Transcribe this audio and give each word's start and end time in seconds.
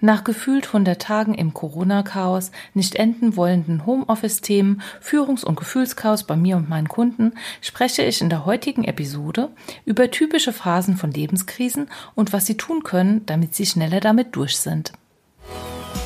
Nach 0.00 0.24
gefühlt 0.24 0.66
100 0.66 1.00
Tagen 1.00 1.32
im 1.32 1.54
Corona-Chaos, 1.54 2.50
nicht 2.74 2.96
enden 2.96 3.34
wollenden 3.34 3.86
Homeoffice-Themen, 3.86 4.82
Führungs- 5.00 5.42
und 5.42 5.56
Gefühlschaos 5.56 6.24
bei 6.24 6.36
mir 6.36 6.58
und 6.58 6.68
meinen 6.68 6.88
Kunden 6.88 7.32
spreche 7.62 8.02
ich 8.02 8.20
in 8.20 8.28
der 8.28 8.44
heutigen 8.44 8.84
Episode 8.84 9.48
über 9.86 10.10
typische 10.10 10.52
Phasen 10.52 10.98
von 10.98 11.12
Lebenskrisen 11.12 11.88
und 12.14 12.34
was 12.34 12.44
Sie 12.44 12.58
tun 12.58 12.82
können, 12.82 13.24
damit 13.24 13.54
Sie 13.54 13.64
schneller 13.64 14.00
damit 14.00 14.36
durch 14.36 14.58
sind. 14.58 14.92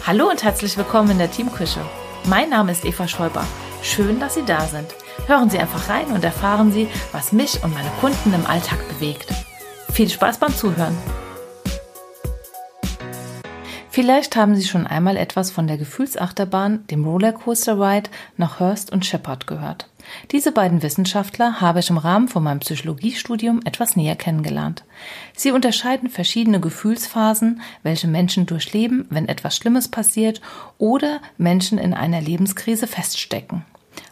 Hallo 0.07 0.31
und 0.31 0.45
herzlich 0.45 0.77
willkommen 0.77 1.11
in 1.11 1.19
der 1.19 1.31
Teamküche. 1.33 1.81
Mein 2.29 2.49
Name 2.49 2.71
ist 2.71 2.85
Eva 2.85 3.09
Schäuber. 3.09 3.45
Schön, 3.83 4.21
dass 4.21 4.35
Sie 4.35 4.45
da 4.45 4.61
sind. 4.67 4.87
Hören 5.27 5.51
Sie 5.51 5.59
einfach 5.59 5.89
rein 5.89 6.07
und 6.13 6.23
erfahren 6.23 6.71
Sie, 6.71 6.87
was 7.11 7.33
mich 7.33 7.65
und 7.65 7.75
meine 7.75 7.91
Kunden 8.01 8.33
im 8.35 8.47
Alltag 8.47 8.79
bewegt. 8.89 9.33
Viel 9.93 10.09
Spaß 10.09 10.39
beim 10.39 10.55
Zuhören. 10.55 10.97
Vielleicht 13.93 14.37
haben 14.37 14.55
Sie 14.55 14.69
schon 14.69 14.87
einmal 14.87 15.17
etwas 15.17 15.51
von 15.51 15.67
der 15.67 15.77
Gefühlsachterbahn, 15.77 16.87
dem 16.87 17.05
Rollercoaster 17.05 17.75
Ride 17.75 18.09
nach 18.37 18.61
Hurst 18.61 18.93
und 18.93 19.05
Shepard 19.05 19.48
gehört. 19.48 19.89
Diese 20.31 20.53
beiden 20.53 20.83
Wissenschaftler 20.85 21.61
habe 21.61 21.81
ich 21.81 21.91
im 21.91 21.98
Rahmen 21.98 22.29
von 22.29 22.45
meinem 22.45 22.61
Psychologiestudium 22.61 23.62
etwas 23.65 23.97
näher 23.97 24.15
kennengelernt. 24.15 24.84
Sie 25.34 25.51
unterscheiden 25.51 26.09
verschiedene 26.09 26.61
Gefühlsphasen, 26.61 27.62
welche 27.83 28.07
Menschen 28.07 28.47
durchleben, 28.47 29.07
wenn 29.11 29.29
etwas 29.29 29.57
Schlimmes 29.57 29.89
passiert 29.89 30.41
oder 30.79 31.20
Menschen 31.37 31.77
in 31.77 31.93
einer 31.93 32.20
Lebenskrise 32.20 32.87
feststecken. 32.87 33.65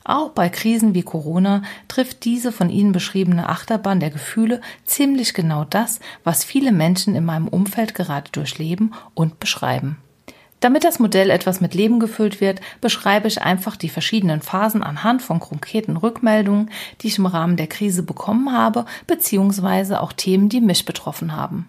Auch 0.09 0.31
bei 0.31 0.49
Krisen 0.49 0.95
wie 0.95 1.03
Corona 1.03 1.63
trifft 1.87 2.25
diese 2.25 2.51
von 2.51 2.71
Ihnen 2.71 2.93
beschriebene 2.93 3.47
Achterbahn 3.47 4.01
der 4.01 4.09
Gefühle 4.09 4.63
ziemlich 4.87 5.35
genau 5.35 5.65
das, 5.65 6.01
was 6.25 6.45
viele 6.45 6.73
Menschen 6.73 7.15
in 7.15 7.27
meinem 7.27 7.47
Umfeld 7.47 7.95
gerade 7.95 8.31
durchleben 8.33 8.95
und 9.13 9.39
beschreiben. 9.39 9.99
Damit 10.61 10.85
das 10.85 10.99
Modell 10.99 11.29
etwas 11.29 11.61
mit 11.61 11.75
Leben 11.75 12.01
gefüllt 12.01 12.41
wird, 12.41 12.63
beschreibe 12.81 13.29
ich 13.29 13.43
einfach 13.43 13.77
die 13.77 13.91
verschiedenen 13.91 14.41
Phasen 14.41 14.83
anhand 14.83 15.21
von 15.21 15.41
konkreten 15.41 15.99
Rückmeldungen, 15.99 16.71
die 17.03 17.09
ich 17.09 17.19
im 17.19 17.27
Rahmen 17.27 17.59
der 17.59 17.67
Krise 17.67 18.03
bekommen 18.03 18.51
habe, 18.51 18.87
beziehungsweise 19.07 20.01
auch 20.01 20.15
Themen, 20.15 20.49
die 20.49 20.63
mich 20.63 20.87
betroffen 20.87 21.37
haben. 21.37 21.69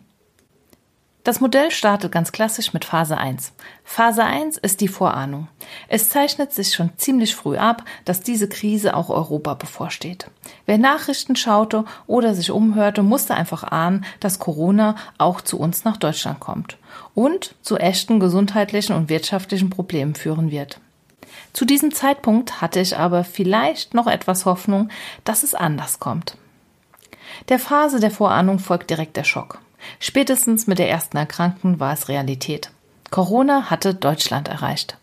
Das 1.26 1.42
Modell 1.42 1.70
startet 1.70 2.14
ganz 2.14 2.32
klassisch 2.32 2.74
mit 2.74 2.86
Phase 2.86 3.18
1. 3.18 3.52
Phase 3.84 4.24
1 4.24 4.58
ist 4.58 4.80
die 4.80 4.88
Vorahnung. 4.88 5.50
Es 5.90 6.10
zeichnet 6.10 6.54
sich 6.54 6.74
schon 6.74 6.92
ziemlich 6.96 7.36
früh 7.36 7.58
ab, 7.58 7.84
dass 8.06 8.22
diese 8.22 8.48
Krise 8.48 8.96
auch 8.96 9.10
Europa 9.10 9.54
bevorsteht. 9.54 10.32
Wer 10.66 10.78
Nachrichten 10.78 11.36
schaute 11.36 11.84
oder 12.08 12.34
sich 12.34 12.52
umhörte, 12.52 13.04
musste 13.04 13.36
einfach 13.36 13.64
ahnen, 13.64 14.06
dass 14.22 14.40
Corona 14.40 14.96
auch 15.18 15.42
zu 15.42 15.60
uns 15.60 15.84
nach 15.84 15.98
Deutschland 15.98 16.40
kommt 16.40 16.78
und 17.14 17.54
zu 17.64 17.78
echten 17.78 18.22
gesundheitlichen 18.22 18.96
und 18.96 19.10
wirtschaftlichen 19.10 19.70
Problemen 19.70 20.16
führen 20.16 20.52
wird. 20.52 20.80
Zu 21.52 21.66
diesem 21.66 21.94
Zeitpunkt 21.94 22.62
hatte 22.62 22.80
ich 22.80 22.98
aber 22.98 23.26
vielleicht 23.26 23.94
noch 23.94 24.08
etwas 24.08 24.46
Hoffnung, 24.46 24.90
dass 25.26 25.44
es 25.44 25.54
anders 25.54 26.00
kommt. 26.00 26.38
Der 27.50 27.60
Phase 27.60 28.00
der 28.00 28.12
Vorahnung 28.12 28.58
folgt 28.58 28.90
direkt 28.90 29.18
der 29.18 29.26
Schock. 29.26 29.60
Spätestens 30.00 30.68
mit 30.68 30.80
der 30.80 30.90
ersten 30.90 31.18
Erkrankten 31.18 31.80
war 31.80 31.94
es 31.94 32.10
Realität. 32.10 32.72
Corona 33.10 33.70
hatte 33.70 33.94
Deutschland 33.94 34.48
erreicht. 34.48 34.98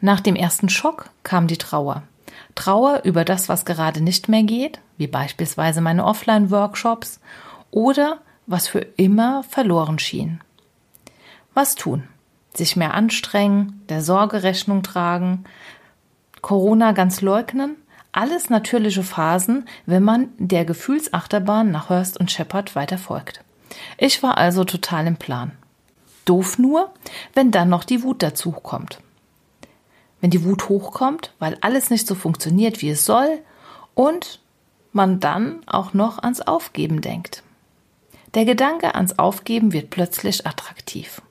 Nach 0.00 0.20
dem 0.20 0.36
ersten 0.36 0.68
Schock 0.68 1.10
kam 1.22 1.46
die 1.46 1.56
Trauer. 1.56 2.02
Trauer 2.54 3.02
über 3.04 3.24
das, 3.24 3.48
was 3.48 3.64
gerade 3.64 4.00
nicht 4.00 4.28
mehr 4.28 4.42
geht, 4.42 4.80
wie 4.96 5.06
beispielsweise 5.06 5.80
meine 5.80 6.04
Offline-Workshops, 6.04 7.20
oder 7.70 8.18
was 8.46 8.68
für 8.68 8.80
immer 8.96 9.42
verloren 9.42 9.98
schien. 9.98 10.40
Was 11.54 11.74
tun? 11.74 12.04
Sich 12.54 12.76
mehr 12.76 12.94
anstrengen, 12.94 13.82
der 13.88 14.02
Sorge 14.02 14.42
Rechnung 14.42 14.82
tragen, 14.82 15.44
Corona 16.40 16.92
ganz 16.92 17.20
leugnen? 17.20 17.76
Alles 18.12 18.48
natürliche 18.48 19.02
Phasen, 19.02 19.68
wenn 19.84 20.02
man 20.02 20.28
der 20.38 20.64
Gefühlsachterbahn 20.64 21.70
nach 21.70 21.90
Hurst 21.90 22.18
und 22.18 22.30
Shepard 22.30 22.74
weiter 22.74 22.98
folgt. 22.98 23.42
Ich 23.98 24.22
war 24.22 24.38
also 24.38 24.64
total 24.64 25.06
im 25.06 25.16
Plan. 25.16 25.52
Doof 26.24 26.58
nur, 26.58 26.92
wenn 27.34 27.50
dann 27.50 27.68
noch 27.68 27.84
die 27.84 28.02
Wut 28.02 28.22
dazu 28.22 28.52
kommt. 28.52 29.00
Wenn 30.20 30.30
die 30.30 30.44
Wut 30.44 30.68
hochkommt, 30.68 31.32
weil 31.38 31.56
alles 31.60 31.90
nicht 31.90 32.06
so 32.06 32.14
funktioniert, 32.14 32.82
wie 32.82 32.90
es 32.90 33.04
soll, 33.04 33.38
und 33.94 34.40
man 34.92 35.20
dann 35.20 35.60
auch 35.66 35.94
noch 35.94 36.18
ans 36.18 36.40
Aufgeben 36.40 37.00
denkt. 37.00 37.42
Der 38.34 38.44
Gedanke 38.44 38.94
ans 38.94 39.18
Aufgeben 39.18 39.72
wird 39.72 39.90
plötzlich 39.90 40.46
attraktiv. 40.46 41.22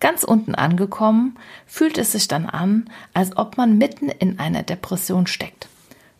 Ganz 0.00 0.22
unten 0.22 0.54
angekommen, 0.54 1.38
fühlt 1.66 1.98
es 1.98 2.12
sich 2.12 2.28
dann 2.28 2.46
an, 2.46 2.90
als 3.14 3.36
ob 3.36 3.56
man 3.56 3.78
mitten 3.78 4.08
in 4.08 4.38
einer 4.38 4.62
Depression 4.62 5.26
steckt. 5.26 5.68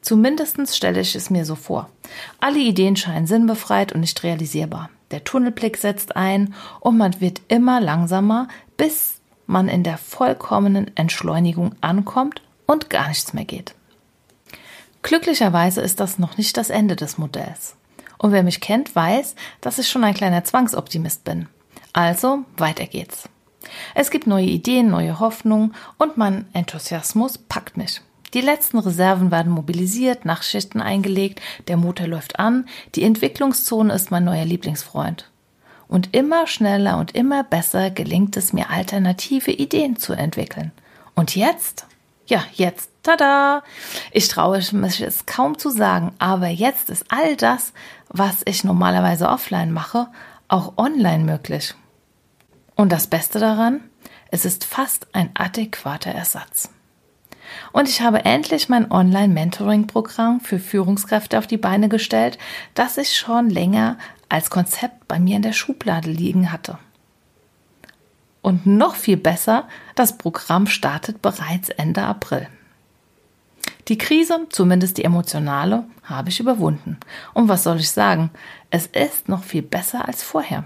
Zumindest 0.01 0.77
stelle 0.77 1.01
ich 1.01 1.15
es 1.15 1.31
mir 1.31 1.45
so 1.45 1.55
vor. 1.55 1.91
Alle 2.41 2.59
Ideen 2.59 2.97
scheinen 2.97 3.27
sinnbefreit 3.27 3.93
und 3.93 4.01
nicht 4.01 4.23
realisierbar. 4.23 4.91
Der 5.11 5.25
Tunnelblick 5.25 5.77
setzt 5.77 6.17
ein 6.17 6.55
und 6.81 6.97
man 6.97 7.21
wird 7.21 7.41
immer 7.49 7.81
langsamer, 7.81 8.49
bis 8.77 9.21
man 9.47 9.69
in 9.69 9.83
der 9.83 9.99
vollkommenen 9.99 10.97
Entschleunigung 10.97 11.75
ankommt 11.81 12.43
und 12.67 12.91
gar 12.91 13.09
nichts 13.09 13.33
mehr 13.33 13.47
geht. 13.47 13.75
Glücklicherweise 15.03 15.81
ist 15.81 16.01
das 16.01 16.19
noch 16.19 16.37
nicht 16.37 16.57
das 16.57 16.71
Ende 16.71 16.97
des 16.97 17.19
Modells. 17.19 17.77
Und 18.19 18.33
wer 18.33 18.43
mich 18.43 18.61
kennt, 18.61 18.95
weiß, 18.95 19.37
dass 19.61 19.79
ich 19.79 19.89
schon 19.89 20.05
ein 20.05 20.15
kleiner 20.15 20.45
Zwangsoptimist 20.45 21.25
bin. 21.25 21.49
Also, 21.93 22.45
weiter 22.57 22.87
geht's. 22.87 23.29
Es 23.95 24.11
gibt 24.11 24.27
neue 24.27 24.47
Ideen, 24.47 24.91
neue 24.91 25.19
Hoffnungen 25.21 25.75
und 25.97 26.17
mein 26.17 26.47
Enthusiasmus 26.53 27.39
packt 27.39 27.77
mich. 27.77 28.03
Die 28.35 28.41
letzten 28.41 28.79
Reserven 28.79 29.31
werden 29.31 29.53
mobilisiert, 29.53 30.25
Nachtschichten 30.25 30.81
eingelegt, 30.81 31.41
der 31.67 31.77
Motor 31.77 32.07
läuft 32.07 32.39
an, 32.39 32.67
die 32.95 33.05
Entwicklungszone 33.05 33.93
ist 33.93 34.11
mein 34.11 34.25
neuer 34.25 34.45
Lieblingsfreund. 34.45 35.31
Und 35.89 36.15
immer 36.15 36.47
schneller 36.47 36.99
und 36.99 37.15
immer 37.15 37.43
besser 37.43 37.91
gelingt 37.91 38.37
es 38.37 38.53
mir, 38.53 38.69
alternative 38.71 39.51
Ideen 39.51 39.97
zu 39.97 40.13
entwickeln. 40.13 40.73
Und 41.15 41.35
jetzt? 41.35 41.87
Ja, 42.27 42.45
jetzt, 42.53 42.91
tada! 43.03 43.63
Ich 44.13 44.29
traue 44.29 44.61
mich 44.73 45.01
es 45.01 45.25
kaum 45.25 45.59
zu 45.59 45.71
sagen, 45.71 46.13
aber 46.19 46.49
jetzt 46.49 46.91
ist 46.91 47.07
all 47.09 47.37
das, 47.37 47.73
was 48.11 48.43
ich 48.45 48.65
normalerweise 48.65 49.29
offline 49.29 49.73
mache, 49.73 50.09
auch 50.49 50.75
online 50.77 51.25
möglich. 51.25 51.75
Und 52.75 52.93
das 52.93 53.07
Beste 53.07 53.39
daran, 53.39 53.81
es 54.31 54.45
ist 54.45 54.67
fast 54.67 55.07
ein 55.15 55.31
adäquater 55.35 56.11
Ersatz. 56.11 56.71
Und 57.73 57.89
ich 57.89 58.01
habe 58.01 58.25
endlich 58.25 58.69
mein 58.69 58.91
Online-Mentoring-Programm 58.91 60.41
für 60.41 60.59
Führungskräfte 60.59 61.39
auf 61.39 61.47
die 61.47 61.57
Beine 61.57 61.89
gestellt, 61.89 62.39
das 62.75 62.99
ich 62.99 63.17
schon 63.17 63.51
länger 63.51 63.97
als 64.29 64.51
Konzept 64.51 65.09
bei 65.09 65.19
mir 65.19 65.37
in 65.37 65.43
der 65.43 65.53
Schublade 65.53 66.11
liegen 66.11 66.53
hatte. 66.53 66.79
Und 68.43 68.67
noch 68.67 68.95
viel 68.95 69.17
besser, 69.17 69.69
das 69.95 70.17
Programm 70.17 70.67
startet 70.67 71.23
bereits 71.23 71.69
Ende 71.71 72.03
April. 72.03 72.49
Die 73.89 73.99
Krise, 73.99 74.47
zumindest 74.51 74.99
die 74.99 75.05
emotionale, 75.05 75.85
habe 76.05 76.29
ich 76.29 76.41
überwunden. 76.41 76.99
Und 77.33 77.49
was 77.49 77.63
soll 77.63 77.79
ich 77.79 77.91
sagen? 77.91 78.31
Es 78.71 78.87
ist 78.87 79.29
noch 79.29 79.45
viel 79.45 79.63
besser 79.63 80.07
als 80.07 80.23
vorher. 80.23 80.65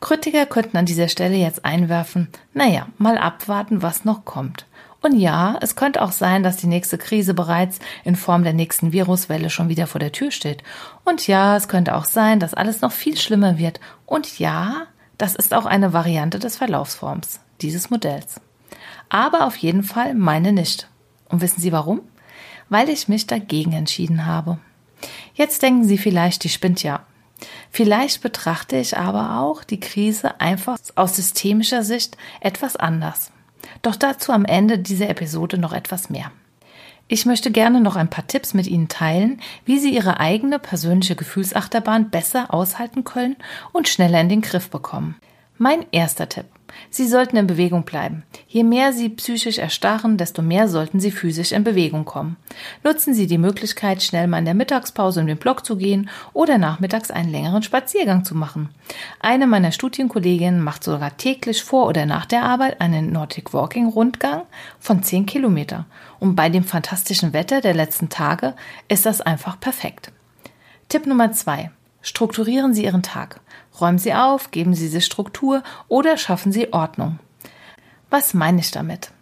Kritiker 0.00 0.46
könnten 0.46 0.78
an 0.78 0.86
dieser 0.86 1.08
Stelle 1.08 1.36
jetzt 1.36 1.64
einwerfen, 1.64 2.28
naja, 2.54 2.88
mal 2.96 3.18
abwarten, 3.18 3.82
was 3.82 4.04
noch 4.04 4.24
kommt. 4.24 4.66
Und 5.02 5.16
ja, 5.18 5.56
es 5.60 5.76
könnte 5.76 6.02
auch 6.02 6.12
sein, 6.12 6.42
dass 6.42 6.58
die 6.58 6.66
nächste 6.66 6.98
Krise 6.98 7.32
bereits 7.32 7.78
in 8.04 8.16
Form 8.16 8.44
der 8.44 8.52
nächsten 8.52 8.92
Viruswelle 8.92 9.48
schon 9.48 9.68
wieder 9.68 9.86
vor 9.86 9.98
der 9.98 10.12
Tür 10.12 10.30
steht. 10.30 10.62
Und 11.04 11.26
ja, 11.26 11.56
es 11.56 11.68
könnte 11.68 11.94
auch 11.96 12.04
sein, 12.04 12.38
dass 12.38 12.54
alles 12.54 12.82
noch 12.82 12.92
viel 12.92 13.16
schlimmer 13.16 13.56
wird. 13.56 13.80
Und 14.04 14.38
ja, 14.38 14.86
das 15.16 15.34
ist 15.34 15.54
auch 15.54 15.66
eine 15.66 15.92
Variante 15.92 16.38
des 16.38 16.56
Verlaufsforms 16.56 17.40
dieses 17.62 17.90
Modells. 17.90 18.40
Aber 19.08 19.46
auf 19.46 19.56
jeden 19.56 19.82
Fall 19.82 20.14
meine 20.14 20.52
nicht. 20.52 20.88
Und 21.28 21.40
wissen 21.40 21.60
Sie 21.60 21.72
warum? 21.72 22.00
Weil 22.68 22.88
ich 22.88 23.08
mich 23.08 23.26
dagegen 23.26 23.72
entschieden 23.72 24.26
habe. 24.26 24.58
Jetzt 25.34 25.62
denken 25.62 25.84
Sie 25.84 25.98
vielleicht, 25.98 26.44
die 26.44 26.48
spinnt 26.48 26.82
ja. 26.82 27.04
Vielleicht 27.70 28.22
betrachte 28.22 28.76
ich 28.76 28.96
aber 28.96 29.40
auch 29.40 29.64
die 29.64 29.80
Krise 29.80 30.40
einfach 30.40 30.78
aus 30.94 31.16
systemischer 31.16 31.82
Sicht 31.82 32.16
etwas 32.40 32.76
anders. 32.76 33.32
Doch 33.82 33.96
dazu 33.96 34.32
am 34.32 34.44
Ende 34.44 34.78
dieser 34.78 35.08
Episode 35.08 35.58
noch 35.58 35.72
etwas 35.72 36.10
mehr. 36.10 36.30
Ich 37.08 37.26
möchte 37.26 37.50
gerne 37.50 37.80
noch 37.80 37.96
ein 37.96 38.08
paar 38.08 38.28
Tipps 38.28 38.54
mit 38.54 38.68
Ihnen 38.68 38.86
teilen, 38.86 39.40
wie 39.64 39.80
Sie 39.80 39.92
Ihre 39.92 40.20
eigene 40.20 40.60
persönliche 40.60 41.16
Gefühlsachterbahn 41.16 42.10
besser 42.10 42.54
aushalten 42.54 43.02
können 43.02 43.36
und 43.72 43.88
schneller 43.88 44.20
in 44.20 44.28
den 44.28 44.42
Griff 44.42 44.70
bekommen. 44.70 45.16
Mein 45.58 45.84
erster 45.90 46.28
Tipp. 46.28 46.46
Sie 46.90 47.06
sollten 47.06 47.36
in 47.36 47.46
Bewegung 47.46 47.84
bleiben. 47.84 48.24
Je 48.48 48.64
mehr 48.64 48.92
Sie 48.92 49.08
psychisch 49.08 49.58
erstarren, 49.58 50.16
desto 50.16 50.42
mehr 50.42 50.68
sollten 50.68 51.00
Sie 51.00 51.10
physisch 51.10 51.52
in 51.52 51.64
Bewegung 51.64 52.04
kommen. 52.04 52.36
Nutzen 52.82 53.14
Sie 53.14 53.26
die 53.26 53.38
Möglichkeit, 53.38 54.02
schnell 54.02 54.26
mal 54.26 54.38
in 54.38 54.44
der 54.44 54.54
Mittagspause 54.54 55.20
um 55.20 55.26
den 55.26 55.36
Block 55.36 55.64
zu 55.64 55.76
gehen 55.76 56.10
oder 56.32 56.58
nachmittags 56.58 57.10
einen 57.10 57.30
längeren 57.30 57.62
Spaziergang 57.62 58.24
zu 58.24 58.34
machen. 58.34 58.70
Eine 59.20 59.46
meiner 59.46 59.72
Studienkolleginnen 59.72 60.62
macht 60.62 60.84
sogar 60.84 61.16
täglich 61.16 61.62
vor 61.62 61.86
oder 61.86 62.06
nach 62.06 62.26
der 62.26 62.44
Arbeit 62.44 62.80
einen 62.80 63.12
Nordic 63.12 63.52
Walking 63.52 63.86
Rundgang 63.86 64.42
von 64.78 65.02
10 65.02 65.26
Kilometer. 65.26 65.86
Und 66.18 66.36
bei 66.36 66.48
dem 66.48 66.64
fantastischen 66.64 67.32
Wetter 67.32 67.60
der 67.60 67.74
letzten 67.74 68.08
Tage 68.08 68.54
ist 68.88 69.06
das 69.06 69.20
einfach 69.20 69.58
perfekt. 69.58 70.12
Tipp 70.88 71.06
Nummer 71.06 71.32
zwei: 71.32 71.70
Strukturieren 72.02 72.74
Sie 72.74 72.84
Ihren 72.84 73.02
Tag. 73.02 73.40
Räumen 73.80 73.98
Sie 73.98 74.14
auf, 74.14 74.50
geben 74.50 74.74
Sie 74.74 74.88
sich 74.88 75.04
Struktur 75.04 75.62
oder 75.88 76.16
schaffen 76.16 76.52
Sie 76.52 76.72
Ordnung. 76.72 77.18
Was 78.10 78.34
meine 78.34 78.60
ich 78.60 78.70
damit? 78.70 79.12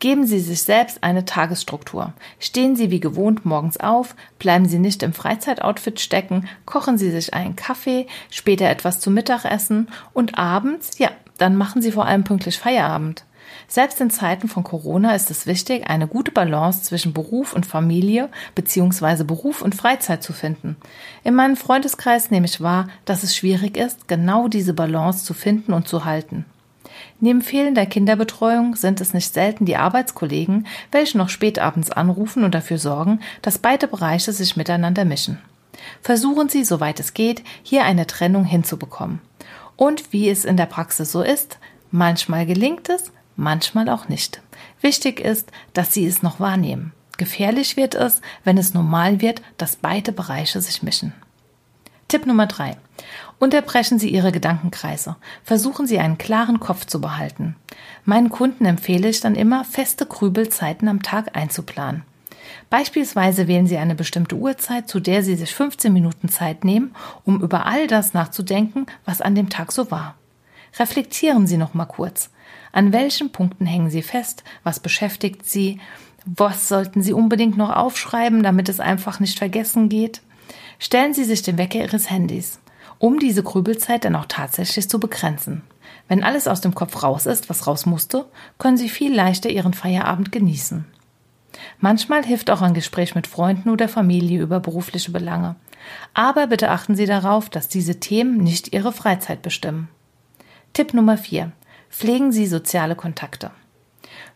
Geben 0.00 0.26
Sie 0.26 0.40
sich 0.40 0.62
selbst 0.62 1.02
eine 1.02 1.24
Tagesstruktur. 1.24 2.12
Stehen 2.38 2.76
Sie 2.76 2.90
wie 2.90 3.00
gewohnt 3.00 3.46
morgens 3.46 3.78
auf, 3.78 4.16
bleiben 4.38 4.66
Sie 4.66 4.78
nicht 4.78 5.02
im 5.02 5.12
Freizeitoutfit 5.12 6.00
stecken, 6.00 6.48
kochen 6.66 6.98
Sie 6.98 7.10
sich 7.10 7.32
einen 7.32 7.56
Kaffee, 7.56 8.06
später 8.28 8.68
etwas 8.68 9.00
zum 9.00 9.14
Mittagessen 9.14 9.88
und 10.12 10.38
abends, 10.38 10.98
ja, 10.98 11.10
dann 11.38 11.56
machen 11.56 11.80
Sie 11.80 11.92
vor 11.92 12.04
allem 12.06 12.24
pünktlich 12.24 12.58
Feierabend. 12.58 13.24
Selbst 13.68 14.00
in 14.00 14.10
Zeiten 14.10 14.48
von 14.48 14.64
Corona 14.64 15.14
ist 15.14 15.30
es 15.30 15.46
wichtig, 15.46 15.88
eine 15.88 16.06
gute 16.06 16.32
Balance 16.32 16.82
zwischen 16.82 17.12
Beruf 17.12 17.54
und 17.54 17.66
Familie 17.66 18.28
bzw. 18.54 19.24
Beruf 19.24 19.62
und 19.62 19.74
Freizeit 19.74 20.22
zu 20.22 20.32
finden. 20.32 20.76
In 21.24 21.34
meinem 21.34 21.56
Freundeskreis 21.56 22.30
nehme 22.30 22.46
ich 22.46 22.60
wahr, 22.60 22.88
dass 23.04 23.22
es 23.22 23.36
schwierig 23.36 23.76
ist, 23.76 24.08
genau 24.08 24.48
diese 24.48 24.74
Balance 24.74 25.24
zu 25.24 25.34
finden 25.34 25.72
und 25.72 25.88
zu 25.88 26.04
halten. 26.04 26.44
Neben 27.20 27.42
fehlender 27.42 27.86
Kinderbetreuung 27.86 28.76
sind 28.76 29.00
es 29.00 29.14
nicht 29.14 29.32
selten 29.32 29.64
die 29.64 29.76
Arbeitskollegen, 29.76 30.66
welche 30.90 31.18
noch 31.18 31.28
spätabends 31.28 31.90
anrufen 31.90 32.44
und 32.44 32.54
dafür 32.54 32.78
sorgen, 32.78 33.20
dass 33.42 33.58
beide 33.58 33.86
Bereiche 33.86 34.32
sich 34.32 34.56
miteinander 34.56 35.04
mischen. 35.04 35.38
Versuchen 36.00 36.48
Sie, 36.48 36.64
soweit 36.64 37.00
es 37.00 37.14
geht, 37.14 37.42
hier 37.62 37.84
eine 37.84 38.06
Trennung 38.06 38.44
hinzubekommen. 38.44 39.20
Und 39.76 40.12
wie 40.12 40.28
es 40.28 40.44
in 40.44 40.56
der 40.56 40.66
Praxis 40.66 41.12
so 41.12 41.22
ist, 41.22 41.58
manchmal 41.90 42.46
gelingt 42.46 42.88
es, 42.88 43.12
manchmal 43.36 43.88
auch 43.88 44.08
nicht. 44.08 44.40
Wichtig 44.80 45.20
ist, 45.20 45.50
dass 45.72 45.92
Sie 45.92 46.06
es 46.06 46.22
noch 46.22 46.40
wahrnehmen. 46.40 46.92
Gefährlich 47.18 47.76
wird 47.76 47.94
es, 47.94 48.20
wenn 48.44 48.58
es 48.58 48.74
normal 48.74 49.20
wird, 49.20 49.42
dass 49.58 49.76
beide 49.76 50.12
Bereiche 50.12 50.60
sich 50.60 50.82
mischen. 50.82 51.12
Tipp 52.08 52.26
Nummer 52.26 52.46
drei: 52.46 52.76
Unterbrechen 53.38 53.98
Sie 53.98 54.10
Ihre 54.10 54.32
Gedankenkreise. 54.32 55.16
Versuchen 55.44 55.86
Sie 55.86 55.98
einen 55.98 56.18
klaren 56.18 56.60
Kopf 56.60 56.86
zu 56.86 57.00
behalten. 57.00 57.56
Meinen 58.04 58.30
Kunden 58.30 58.64
empfehle 58.64 59.08
ich 59.08 59.20
dann 59.20 59.34
immer, 59.34 59.64
feste 59.64 60.06
Grübelzeiten 60.06 60.88
am 60.88 61.02
Tag 61.02 61.36
einzuplanen. 61.36 62.02
Beispielsweise 62.70 63.48
wählen 63.48 63.66
Sie 63.66 63.76
eine 63.76 63.94
bestimmte 63.94 64.36
Uhrzeit, 64.36 64.88
zu 64.88 65.00
der 65.00 65.22
Sie 65.22 65.36
sich 65.36 65.54
15 65.54 65.92
Minuten 65.92 66.28
Zeit 66.28 66.64
nehmen, 66.64 66.94
um 67.24 67.40
über 67.40 67.66
all 67.66 67.86
das 67.86 68.14
nachzudenken, 68.14 68.86
was 69.04 69.20
an 69.20 69.34
dem 69.34 69.48
Tag 69.48 69.72
so 69.72 69.90
war. 69.90 70.14
Reflektieren 70.78 71.46
Sie 71.46 71.56
noch 71.56 71.74
mal 71.74 71.86
kurz. 71.86 72.30
An 72.72 72.92
welchen 72.92 73.30
Punkten 73.32 73.66
hängen 73.66 73.90
Sie 73.90 74.02
fest? 74.02 74.44
Was 74.64 74.80
beschäftigt 74.80 75.48
Sie? 75.48 75.80
Was 76.24 76.68
sollten 76.68 77.02
Sie 77.02 77.12
unbedingt 77.12 77.56
noch 77.56 77.70
aufschreiben, 77.70 78.42
damit 78.42 78.68
es 78.68 78.80
einfach 78.80 79.20
nicht 79.20 79.38
vergessen 79.38 79.88
geht? 79.88 80.22
Stellen 80.78 81.14
Sie 81.14 81.24
sich 81.24 81.42
den 81.42 81.58
Wecker 81.58 81.80
Ihres 81.80 82.10
Handys, 82.10 82.60
um 82.98 83.18
diese 83.18 83.42
Grübelzeit 83.42 84.04
dann 84.04 84.16
auch 84.16 84.26
tatsächlich 84.26 84.88
zu 84.88 84.98
begrenzen. 84.98 85.62
Wenn 86.08 86.24
alles 86.24 86.48
aus 86.48 86.60
dem 86.60 86.74
Kopf 86.74 87.02
raus 87.02 87.26
ist, 87.26 87.50
was 87.50 87.66
raus 87.66 87.86
musste, 87.86 88.26
können 88.58 88.76
Sie 88.76 88.88
viel 88.88 89.14
leichter 89.14 89.50
Ihren 89.50 89.74
Feierabend 89.74 90.32
genießen. 90.32 90.84
Manchmal 91.78 92.24
hilft 92.24 92.50
auch 92.50 92.62
ein 92.62 92.74
Gespräch 92.74 93.14
mit 93.14 93.26
Freunden 93.26 93.70
oder 93.70 93.88
Familie 93.88 94.40
über 94.40 94.60
berufliche 94.60 95.10
Belange. 95.10 95.56
Aber 96.14 96.46
bitte 96.46 96.70
achten 96.70 96.94
Sie 96.94 97.06
darauf, 97.06 97.50
dass 97.50 97.68
diese 97.68 98.00
Themen 98.00 98.38
nicht 98.38 98.72
Ihre 98.72 98.92
Freizeit 98.92 99.42
bestimmen. 99.42 99.88
Tipp 100.72 100.94
Nummer 100.94 101.18
4. 101.18 101.52
Pflegen 101.90 102.32
Sie 102.32 102.46
soziale 102.46 102.96
Kontakte. 102.96 103.50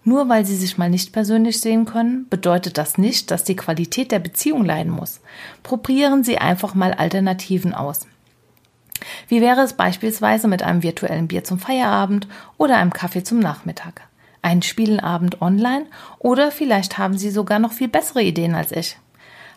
Nur 0.05 0.29
weil 0.29 0.45
Sie 0.45 0.55
sich 0.55 0.77
mal 0.77 0.91
nicht 0.91 1.15
persönlich 1.15 1.63
sehen 1.63 1.87
können, 1.87 2.29
bedeutet 2.29 2.77
das 2.77 2.99
nicht, 2.99 3.31
dass 3.31 3.43
die 3.43 3.57
Qualität 3.57 4.13
der 4.13 4.19
Beziehung 4.19 4.63
leiden 4.63 4.93
muss. 4.93 5.23
Probieren 5.63 6.25
Sie 6.25 6.37
einfach 6.37 6.75
mal 6.75 6.93
Alternativen 6.93 7.73
aus. 7.73 8.07
Wie 9.29 9.41
wäre 9.41 9.63
es 9.63 9.73
beispielsweise 9.73 10.47
mit 10.47 10.63
einem 10.63 10.83
virtuellen 10.83 11.27
Bier 11.27 11.43
zum 11.43 11.59
Feierabend 11.59 12.29
oder 12.59 12.77
einem 12.77 12.93
Kaffee 12.93 13.25
zum 13.25 13.39
Nachmittag? 13.39 14.03
Einen 14.43 14.61
Spielenabend 14.61 15.41
online 15.41 15.87
oder 16.19 16.51
vielleicht 16.51 16.99
haben 16.99 17.17
Sie 17.17 17.31
sogar 17.31 17.61
noch 17.61 17.73
viel 17.73 17.89
bessere 17.89 18.23
Ideen 18.23 18.55
als 18.55 18.73
ich. 18.73 18.99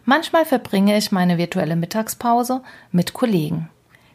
Manchmal 0.06 0.46
verbringe 0.46 0.98
ich 0.98 1.12
meine 1.12 1.38
virtuelle 1.38 1.76
Mittagspause 1.76 2.62
mit 2.94 3.12
Kollegen. 3.12 3.70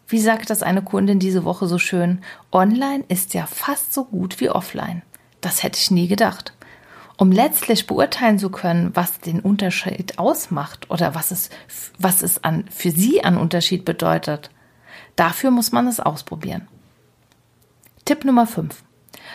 Wie 0.06 0.20
sagt 0.20 0.50
das 0.50 0.62
eine 0.62 0.82
Kundin 0.82 1.18
diese 1.18 1.44
Woche 1.44 1.66
so 1.66 1.78
schön? 1.78 2.20
Online 2.52 3.04
ist 3.08 3.34
ja 3.34 3.46
fast 3.46 3.94
so 3.94 4.04
gut 4.04 4.40
wie 4.40 4.50
offline. 4.50 5.02
Das 5.40 5.62
hätte 5.62 5.78
ich 5.78 5.90
nie 5.90 6.08
gedacht. 6.08 6.52
Um 7.16 7.30
letztlich 7.30 7.86
beurteilen 7.86 8.38
zu 8.38 8.50
können, 8.50 8.90
was 8.94 9.20
den 9.20 9.40
Unterschied 9.40 10.18
ausmacht 10.18 10.90
oder 10.90 11.14
was 11.14 11.30
es, 11.30 11.50
was 11.98 12.22
es 12.22 12.42
an, 12.42 12.64
für 12.70 12.90
sie 12.90 13.22
an 13.22 13.38
Unterschied 13.38 13.84
bedeutet, 13.84 14.50
dafür 15.16 15.50
muss 15.50 15.70
man 15.70 15.86
es 15.86 16.00
ausprobieren. 16.00 16.66
Tipp 18.04 18.24
Nummer 18.24 18.46
5. 18.46 18.82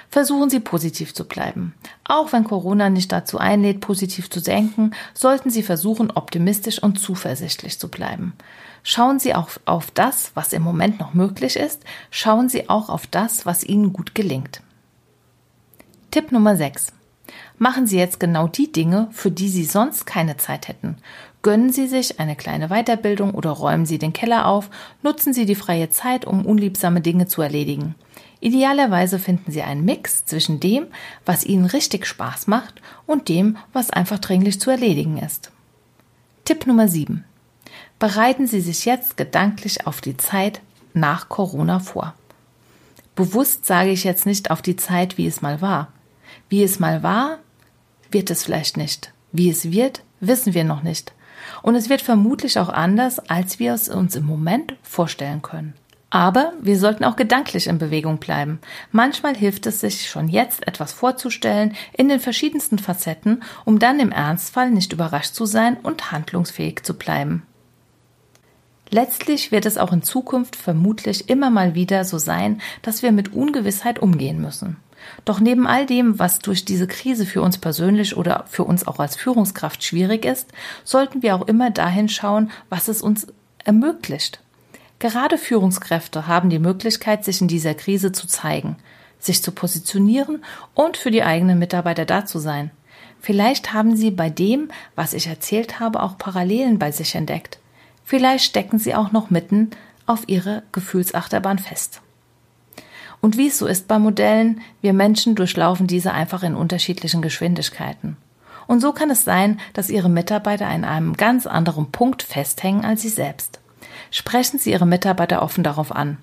Versuchen 0.10 0.50
Sie 0.50 0.60
positiv 0.60 1.14
zu 1.14 1.28
bleiben. 1.28 1.74
Auch 2.04 2.34
wenn 2.34 2.44
Corona 2.44 2.90
nicht 2.90 3.12
dazu 3.12 3.38
einlädt, 3.38 3.80
positiv 3.82 4.30
zu 4.30 4.42
denken, 4.42 4.92
sollten 5.14 5.50
Sie 5.50 5.64
versuchen, 5.64 6.12
optimistisch 6.12 6.82
und 6.82 7.00
zuversichtlich 7.00 7.80
zu 7.80 7.90
bleiben. 7.90 8.34
Schauen 8.84 9.20
Sie 9.20 9.36
auch 9.36 9.50
auf 9.66 9.92
das, 9.92 10.32
was 10.36 10.54
im 10.54 10.62
Moment 10.62 11.00
noch 11.00 11.14
möglich 11.14 11.56
ist. 11.56 11.84
Schauen 12.12 12.50
Sie 12.50 12.70
auch 12.70 12.90
auf 12.90 13.08
das, 13.08 13.46
was 13.46 13.64
Ihnen 13.64 13.94
gut 13.94 14.16
gelingt. 14.16 14.62
Tipp 16.12 16.32
Nummer 16.32 16.56
6. 16.56 16.94
Machen 17.58 17.88
Sie 17.88 17.98
jetzt 17.98 18.20
genau 18.20 18.48
die 18.48 18.72
Dinge, 18.72 19.10
für 19.12 19.32
die 19.32 19.50
Sie 19.50 19.66
sonst 19.66 20.06
keine 20.06 20.38
Zeit 20.38 20.68
hätten. 20.68 20.98
Gönnen 21.42 21.72
Sie 21.72 21.88
sich 21.88 22.20
eine 22.20 22.36
kleine 22.36 22.70
Weiterbildung 22.70 23.34
oder 23.34 23.52
räumen 23.52 23.86
Sie 23.86 23.98
den 23.98 24.14
Keller 24.14 24.48
auf, 24.48 24.70
nutzen 25.04 25.34
Sie 25.34 25.46
die 25.46 25.56
freie 25.56 25.90
Zeit, 25.90 26.26
um 26.26 26.46
unliebsame 26.46 27.02
Dinge 27.02 27.28
zu 27.28 27.42
erledigen. 27.42 27.96
Idealerweise 28.42 29.20
finden 29.20 29.52
Sie 29.52 29.62
einen 29.62 29.86
Mix 29.86 30.26
zwischen 30.26 30.60
dem, 30.60 30.88
was 31.26 31.46
Ihnen 31.46 31.66
richtig 31.66 32.06
Spaß 32.06 32.48
macht 32.48 32.82
und 33.06 33.30
dem, 33.30 33.58
was 33.74 33.90
einfach 33.90 34.20
dringlich 34.20 34.60
zu 34.60 34.70
erledigen 34.70 35.18
ist. 35.18 35.52
Tipp 36.46 36.66
Nummer 36.66 36.88
7. 36.88 37.26
Bereiten 38.00 38.48
Sie 38.48 38.62
sich 38.62 38.86
jetzt 38.86 39.18
gedanklich 39.18 39.86
auf 39.86 40.00
die 40.00 40.16
Zeit 40.16 40.62
nach 40.94 41.28
Corona 41.28 41.80
vor. 41.80 42.14
Bewusst 43.14 43.66
sage 43.66 43.90
ich 43.90 44.06
jetzt 44.06 44.26
nicht 44.26 44.52
auf 44.52 44.62
die 44.62 44.78
Zeit, 44.78 45.18
wie 45.18 45.28
es 45.28 45.42
mal 45.42 45.60
war. 45.60 45.90
Wie 46.48 46.64
es 46.64 46.80
mal 46.80 47.04
war, 47.04 47.40
wird 48.10 48.32
es 48.32 48.46
vielleicht 48.46 48.78
nicht. 48.78 49.12
Wie 49.34 49.50
es 49.50 49.72
wird, 49.72 50.02
wissen 50.22 50.54
wir 50.54 50.64
noch 50.64 50.82
nicht. 50.82 51.14
Und 51.62 51.76
es 51.76 51.90
wird 51.90 52.02
vermutlich 52.02 52.58
auch 52.58 52.70
anders, 52.70 53.20
als 53.20 53.60
wir 53.60 53.74
es 53.74 53.90
uns 53.90 54.16
im 54.16 54.26
Moment 54.26 54.76
vorstellen 54.82 55.42
können. 55.42 55.74
Aber 56.10 56.54
wir 56.62 56.80
sollten 56.80 57.04
auch 57.04 57.18
gedanklich 57.18 57.68
in 57.68 57.78
Bewegung 57.78 58.18
bleiben. 58.18 58.60
Manchmal 58.94 59.36
hilft 59.36 59.68
es 59.68 59.82
sich 59.82 60.10
schon 60.10 60.30
jetzt 60.30 60.66
etwas 60.66 60.94
vorzustellen 60.94 61.76
in 61.92 62.08
den 62.08 62.22
verschiedensten 62.22 62.80
Facetten, 62.80 63.44
um 63.66 63.78
dann 63.78 64.00
im 64.00 64.14
Ernstfall 64.14 64.72
nicht 64.72 64.94
überrascht 64.94 65.36
zu 65.36 65.46
sein 65.46 65.76
und 65.78 66.12
handlungsfähig 66.12 66.84
zu 66.84 66.98
bleiben. 66.98 67.44
Letztlich 68.92 69.52
wird 69.52 69.66
es 69.66 69.78
auch 69.78 69.94
in 69.94 70.02
Zukunft 70.02 70.56
vermutlich 70.56 71.30
immer 71.30 71.50
mal 71.50 71.76
wieder 71.76 72.06
so 72.06 72.18
sein, 72.18 72.62
dass 72.82 73.04
wir 73.04 73.12
mit 73.12 73.34
Ungewissheit 73.34 74.00
umgehen 74.00 74.42
müssen. 74.42 74.78
Doch 75.26 75.40
neben 75.40 75.68
all 75.68 75.86
dem, 75.86 76.20
was 76.20 76.40
durch 76.40 76.66
diese 76.66 76.88
Krise 76.88 77.26
für 77.26 77.42
uns 77.42 77.58
persönlich 77.58 78.18
oder 78.18 78.46
für 78.48 78.64
uns 78.64 78.88
auch 78.88 79.00
als 79.00 79.16
Führungskraft 79.16 79.84
schwierig 79.84 80.26
ist, 80.26 80.48
sollten 80.84 81.22
wir 81.22 81.36
auch 81.36 81.48
immer 81.48 81.72
dahin 81.72 82.10
schauen, 82.10 82.52
was 82.70 82.88
es 82.88 83.02
uns 83.02 83.28
ermöglicht. 83.64 84.42
Gerade 85.00 85.38
Führungskräfte 85.38 86.28
haben 86.28 86.50
die 86.50 86.60
Möglichkeit, 86.60 87.24
sich 87.24 87.42
in 87.42 87.48
dieser 87.48 87.74
Krise 87.74 88.12
zu 88.12 88.28
zeigen, 88.28 88.76
sich 89.20 89.42
zu 89.42 89.52
positionieren 89.52 90.44
und 90.74 90.98
für 90.98 91.12
die 91.12 91.24
eigenen 91.24 91.60
Mitarbeiter 91.60 92.06
da 92.06 92.26
zu 92.26 92.40
sein. 92.40 92.72
Vielleicht 93.22 93.74
haben 93.74 93.96
Sie 93.96 94.12
bei 94.12 94.30
dem, 94.30 94.70
was 94.96 95.14
ich 95.14 95.28
erzählt 95.28 95.80
habe, 95.80 96.02
auch 96.02 96.18
Parallelen 96.18 96.80
bei 96.80 96.92
sich 96.92 97.16
entdeckt. 97.16 97.60
Vielleicht 98.10 98.44
stecken 98.44 98.80
Sie 98.80 98.96
auch 98.96 99.12
noch 99.12 99.30
mitten 99.30 99.70
auf 100.08 100.24
Ihre 100.26 100.64
Gefühlsachterbahn 100.72 101.60
fest. 101.60 102.02
Und 103.22 103.38
wie 103.38 103.50
es 103.50 103.60
so 103.60 103.68
ist 103.68 103.88
bei 103.88 104.00
Modellen, 104.00 104.62
wir 104.82 104.94
Menschen 104.94 105.36
durchlaufen 105.36 105.86
diese 105.86 106.12
einfach 106.12 106.42
in 106.42 106.56
unterschiedlichen 106.56 107.22
Geschwindigkeiten. 107.22 108.18
Und 108.66 108.80
so 108.80 108.94
kann 108.94 109.12
es 109.12 109.26
sein, 109.26 109.60
dass 109.74 109.92
Ihre 109.92 110.10
Mitarbeiter 110.10 110.66
an 110.66 110.86
einem 110.86 111.18
ganz 111.18 111.46
anderen 111.46 111.92
Punkt 111.92 112.24
festhängen 112.24 112.84
als 112.84 113.04
Sie 113.04 113.10
selbst. 113.10 113.60
Sprechen 114.10 114.58
Sie 114.58 114.72
Ihre 114.72 114.88
Mitarbeiter 114.88 115.44
offen 115.44 115.64
darauf 115.64 115.96
an. 115.96 116.18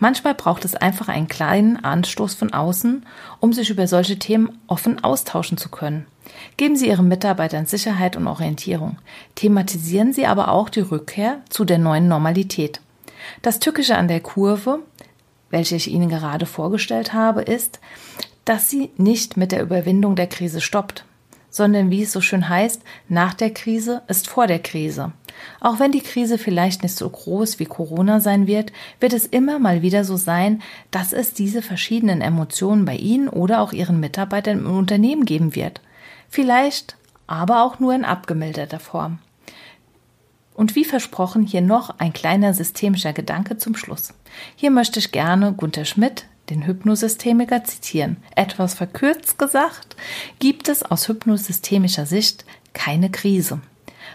Manchmal 0.00 0.34
braucht 0.34 0.64
es 0.64 0.74
einfach 0.74 1.06
einen 1.06 1.28
kleinen 1.28 1.76
Anstoß 1.76 2.34
von 2.34 2.52
außen, 2.52 3.06
um 3.38 3.52
sich 3.52 3.70
über 3.70 3.86
solche 3.86 4.18
Themen 4.18 4.58
offen 4.66 5.04
austauschen 5.04 5.56
zu 5.56 5.68
können. 5.68 6.04
Geben 6.56 6.76
Sie 6.76 6.88
Ihren 6.88 7.08
Mitarbeitern 7.08 7.66
Sicherheit 7.66 8.16
und 8.16 8.26
Orientierung. 8.26 8.98
Thematisieren 9.34 10.12
Sie 10.12 10.26
aber 10.26 10.48
auch 10.48 10.68
die 10.68 10.80
Rückkehr 10.80 11.40
zu 11.48 11.64
der 11.64 11.78
neuen 11.78 12.08
Normalität. 12.08 12.80
Das 13.42 13.60
Tückische 13.60 13.96
an 13.96 14.08
der 14.08 14.20
Kurve, 14.20 14.80
welche 15.50 15.76
ich 15.76 15.90
Ihnen 15.90 16.08
gerade 16.08 16.46
vorgestellt 16.46 17.12
habe, 17.12 17.42
ist, 17.42 17.80
dass 18.48 18.70
sie 18.70 18.90
nicht 18.96 19.36
mit 19.36 19.52
der 19.52 19.62
Überwindung 19.62 20.16
der 20.16 20.26
Krise 20.26 20.62
stoppt, 20.62 21.04
sondern 21.50 21.90
wie 21.90 22.02
es 22.02 22.12
so 22.12 22.22
schön 22.22 22.48
heißt, 22.48 22.82
nach 23.08 23.34
der 23.34 23.50
Krise 23.50 24.00
ist 24.08 24.26
vor 24.26 24.46
der 24.46 24.58
Krise. 24.58 25.12
Auch 25.60 25.78
wenn 25.78 25.92
die 25.92 26.00
Krise 26.00 26.38
vielleicht 26.38 26.82
nicht 26.82 26.96
so 26.96 27.08
groß 27.08 27.58
wie 27.58 27.66
Corona 27.66 28.20
sein 28.20 28.46
wird, 28.46 28.72
wird 29.00 29.12
es 29.12 29.26
immer 29.26 29.58
mal 29.58 29.82
wieder 29.82 30.02
so 30.02 30.16
sein, 30.16 30.62
dass 30.90 31.12
es 31.12 31.34
diese 31.34 31.60
verschiedenen 31.60 32.22
Emotionen 32.22 32.86
bei 32.86 32.96
Ihnen 32.96 33.28
oder 33.28 33.60
auch 33.60 33.72
Ihren 33.72 34.00
Mitarbeitern 34.00 34.60
im 34.60 34.78
Unternehmen 34.78 35.26
geben 35.26 35.54
wird. 35.54 35.82
Vielleicht 36.28 36.96
aber 37.26 37.62
auch 37.62 37.78
nur 37.78 37.94
in 37.94 38.04
abgemilderter 38.04 38.80
Form. 38.80 39.18
Und 40.54 40.74
wie 40.74 40.84
versprochen, 40.84 41.44
hier 41.44 41.60
noch 41.60 41.98
ein 41.98 42.12
kleiner 42.12 42.52
systemischer 42.52 43.12
Gedanke 43.12 43.58
zum 43.58 43.76
Schluss. 43.76 44.12
Hier 44.56 44.72
möchte 44.72 44.98
ich 44.98 45.12
gerne 45.12 45.52
Gunther 45.52 45.84
Schmidt, 45.84 46.26
den 46.50 46.66
Hypnosystemiker, 46.66 47.62
zitieren. 47.62 48.16
Etwas 48.34 48.74
verkürzt 48.74 49.38
gesagt, 49.38 49.94
gibt 50.40 50.68
es 50.68 50.82
aus 50.82 51.08
hypnosystemischer 51.08 52.06
Sicht 52.06 52.44
keine 52.72 53.10
Krise. 53.10 53.60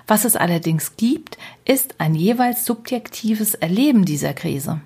Was 0.08 0.25
es 0.25 0.36
allerdings 0.36 0.98
gibt, 0.98 1.38
ist 1.63 1.96
ein 2.00 2.13
jeweils 2.13 2.65
subjektives 2.65 3.53
Erleben 3.53 4.03
dieser 4.03 4.34
Krise. 4.34 4.82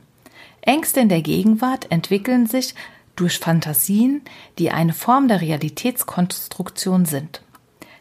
Ängste 0.61 0.99
in 0.99 1.09
der 1.09 1.21
Gegenwart 1.21 1.89
entwickeln 1.91 2.45
sich 2.45 2.75
durch 3.17 3.39
Fantasien, 3.39 4.21
die 4.57 4.71
eine 4.71 4.93
Form 4.93 5.27
der 5.27 5.41
Realitätskonstruktion 5.41 7.05
sind. 7.05 7.41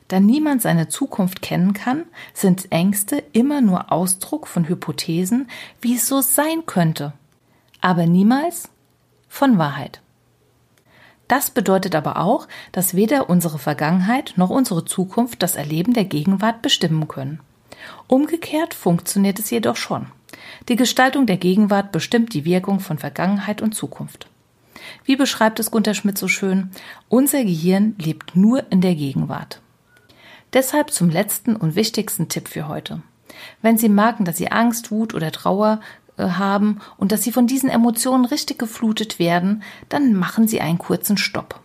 Da 0.09 0.21
niemand 0.21 0.63
seine 0.63 0.89
Zukunft 0.89 1.43
kennen 1.43 1.73
kann, 1.73 2.05
sind 2.33 2.71
Ängste 2.71 3.25
immer 3.33 3.61
nur 3.61 3.91
Ausdruck 3.91 4.47
von 4.47 4.69
Hypothesen, 4.69 5.51
wie 5.81 5.97
es 5.97 6.07
so 6.07 6.21
sein 6.21 6.65
könnte, 6.65 7.13
aber 7.81 8.07
niemals 8.07 8.69
von 9.29 9.59
Wahrheit. 9.59 10.01
Das 11.29 11.51
bedeutet 11.51 11.97
aber 11.97 12.19
auch, 12.19 12.47
dass 12.71 12.95
weder 12.95 13.29
unsere 13.29 13.59
Vergangenheit 13.59 14.35
noch 14.37 14.51
unsere 14.51 14.85
Zukunft 14.85 15.43
das 15.43 15.57
Erleben 15.57 15.93
der 15.93 16.05
Gegenwart 16.05 16.63
bestimmen 16.63 17.09
können. 17.09 17.41
Umgekehrt 18.07 18.75
funktioniert 18.75 19.41
es 19.41 19.51
jedoch 19.51 19.77
schon. 19.77 20.07
Die 20.69 20.77
Gestaltung 20.77 21.27
der 21.27 21.37
Gegenwart 21.37 21.91
bestimmt 21.91 22.33
die 22.33 22.45
Wirkung 22.45 22.79
von 22.79 22.99
Vergangenheit 22.99 23.61
und 23.61 23.75
Zukunft. 23.75 24.29
Wie 25.05 25.17
beschreibt 25.17 25.61
es 25.61 25.71
Gunter 25.71 25.95
Schmidt 25.95 26.19
so 26.19 26.29
schön? 26.29 26.71
Unser 27.09 27.45
Gehirn 27.45 27.95
lebt 27.99 28.37
nur 28.37 28.71
in 28.71 28.81
der 28.81 28.95
Gegenwart. 28.95 29.61
Deshalb 30.53 30.91
zum 30.91 31.11
letzten 31.11 31.57
und 31.57 31.77
wichtigsten 31.77 32.29
Tipp 32.29 32.49
für 32.49 32.69
heute. 32.69 33.03
Wenn 33.63 33.79
Sie 33.79 33.89
merken, 33.89 34.25
dass 34.25 34.37
Sie 34.37 34.51
Angst, 34.51 34.91
Wut 34.91 35.15
oder 35.15 35.33
Trauer 35.33 35.81
äh, 36.17 36.31
haben 36.31 36.81
und 36.97 37.13
dass 37.13 37.23
sie 37.23 37.33
von 37.33 37.47
diesen 37.47 37.69
Emotionen 37.69 38.25
richtig 38.25 38.59
geflutet 38.59 39.19
werden, 39.19 39.63
dann 39.89 40.15
machen 40.15 40.49
Sie 40.49 40.61
einen 40.61 40.79
kurzen 40.79 41.19
Stopp. 41.19 41.61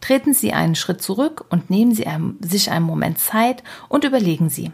Treten 0.00 0.34
Sie 0.34 0.52
einen 0.52 0.74
Schritt 0.74 1.02
zurück 1.02 1.44
und 1.50 1.70
nehmen 1.70 1.94
Sie 1.94 2.06
sich 2.40 2.70
einen 2.70 2.84
Moment 2.84 3.18
Zeit 3.18 3.62
und 3.88 4.04
überlegen 4.04 4.50
Sie, 4.50 4.72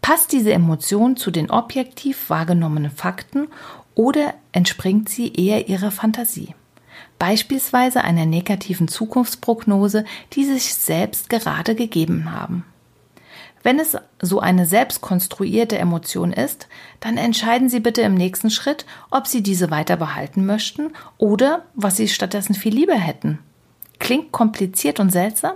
passt 0.00 0.32
diese 0.32 0.52
Emotion 0.52 1.16
zu 1.16 1.30
den 1.30 1.50
objektiv 1.50 2.30
wahrgenommenen 2.30 2.90
Fakten 2.90 3.48
oder 3.94 4.34
entspringt 4.52 5.08
sie 5.08 5.32
eher 5.32 5.68
Ihrer 5.68 5.90
Fantasie? 5.90 6.54
Beispielsweise 7.18 8.02
einer 8.02 8.26
negativen 8.26 8.88
Zukunftsprognose, 8.88 10.04
die 10.32 10.44
sich 10.44 10.74
selbst 10.74 11.28
gerade 11.28 11.74
gegeben 11.74 12.32
haben. 12.32 12.64
Wenn 13.62 13.78
es 13.78 13.96
so 14.20 14.40
eine 14.40 14.66
selbstkonstruierte 14.66 15.78
Emotion 15.78 16.32
ist, 16.32 16.68
dann 17.00 17.16
entscheiden 17.16 17.68
Sie 17.68 17.80
bitte 17.80 18.02
im 18.02 18.14
nächsten 18.14 18.50
Schritt, 18.50 18.86
ob 19.10 19.28
Sie 19.28 19.42
diese 19.42 19.70
weiter 19.70 19.96
behalten 19.96 20.46
möchten 20.46 20.90
oder 21.16 21.64
was 21.74 21.96
Sie 21.96 22.08
stattdessen 22.08 22.54
viel 22.54 22.74
lieber 22.74 22.96
hätten. 22.96 23.38
Klingt 24.00 24.32
kompliziert 24.32 24.98
und 24.98 25.10
seltsam? 25.10 25.54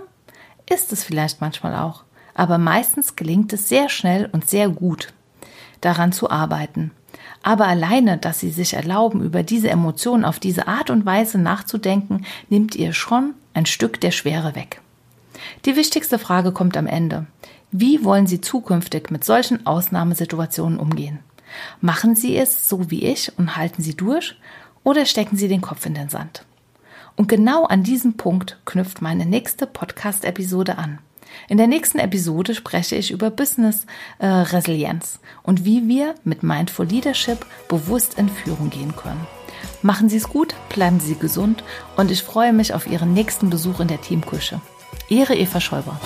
Ist 0.69 0.93
es 0.93 1.03
vielleicht 1.03 1.41
manchmal 1.41 1.75
auch. 1.75 2.03
Aber 2.33 2.57
meistens 2.57 3.15
gelingt 3.15 3.51
es 3.51 3.67
sehr 3.67 3.89
schnell 3.89 4.29
und 4.31 4.49
sehr 4.49 4.69
gut, 4.69 5.13
daran 5.81 6.13
zu 6.13 6.29
arbeiten. 6.29 6.91
Aber 7.47 7.65
alleine, 7.65 8.17
dass 8.17 8.41
Sie 8.41 8.49
sich 8.49 8.73
erlauben, 8.73 9.23
über 9.23 9.41
diese 9.41 9.69
Emotionen 9.69 10.25
auf 10.25 10.37
diese 10.37 10.67
Art 10.67 10.89
und 10.89 11.05
Weise 11.05 11.37
nachzudenken, 11.37 12.25
nimmt 12.49 12.75
ihr 12.75 12.91
schon 12.91 13.35
ein 13.53 13.65
Stück 13.65 14.01
der 14.01 14.11
Schwere 14.11 14.53
weg. 14.53 14.81
Die 15.63 15.77
wichtigste 15.77 16.19
Frage 16.19 16.51
kommt 16.51 16.75
am 16.75 16.87
Ende. 16.87 17.25
Wie 17.71 18.03
wollen 18.03 18.27
Sie 18.27 18.41
zukünftig 18.41 19.11
mit 19.11 19.23
solchen 19.23 19.65
Ausnahmesituationen 19.65 20.77
umgehen? 20.77 21.19
Machen 21.79 22.17
Sie 22.17 22.35
es 22.35 22.67
so 22.67 22.91
wie 22.91 23.05
ich 23.05 23.31
und 23.37 23.55
halten 23.55 23.81
Sie 23.81 23.95
durch 23.95 24.37
oder 24.83 25.05
stecken 25.05 25.37
Sie 25.37 25.47
den 25.47 25.61
Kopf 25.61 25.85
in 25.85 25.93
den 25.93 26.09
Sand? 26.09 26.43
Und 27.15 27.29
genau 27.29 27.63
an 27.63 27.81
diesem 27.81 28.17
Punkt 28.17 28.59
knüpft 28.65 29.01
meine 29.01 29.25
nächste 29.25 29.67
Podcast-Episode 29.67 30.77
an. 30.77 30.99
In 31.47 31.57
der 31.57 31.67
nächsten 31.67 31.99
Episode 31.99 32.55
spreche 32.55 32.95
ich 32.95 33.11
über 33.11 33.29
Business 33.29 33.85
äh, 34.19 34.27
Resilienz 34.27 35.19
und 35.43 35.65
wie 35.65 35.87
wir 35.87 36.15
mit 36.23 36.43
Mindful 36.43 36.85
Leadership 36.85 37.45
bewusst 37.69 38.17
in 38.17 38.29
Führung 38.29 38.69
gehen 38.69 38.95
können. 38.95 39.25
Machen 39.81 40.09
Sie 40.09 40.17
es 40.17 40.29
gut, 40.29 40.55
bleiben 40.69 40.99
Sie 40.99 41.15
gesund 41.15 41.63
und 41.95 42.11
ich 42.11 42.23
freue 42.23 42.53
mich 42.53 42.73
auf 42.73 42.87
Ihren 42.87 43.13
nächsten 43.13 43.49
Besuch 43.49 43.79
in 43.79 43.87
der 43.87 44.01
Teamküche. 44.01 44.61
Ihre 45.09 45.35
Eva 45.35 45.61
Schäuber. 45.61 45.99